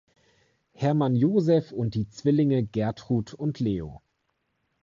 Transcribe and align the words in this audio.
Herrmann-Josef 0.73 1.71
und 1.71 1.93
die 1.93 2.09
Zwillinge 2.09 2.63
Gertrud 2.63 3.35
und 3.35 3.59
Leo. 3.59 4.01